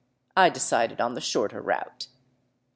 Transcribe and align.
I 0.35 0.49
decided 0.49 0.99
on 0.99 1.13
the 1.13 1.21
shorter 1.21 1.61
route. 1.61 2.07